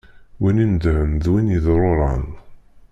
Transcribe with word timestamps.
Win 0.41 0.61
inedhen 0.65 1.11
d 1.23 1.25
win 1.31 1.51
yeḍṛuṛan. 1.53 2.25